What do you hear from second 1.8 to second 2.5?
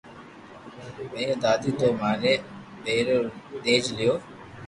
ماري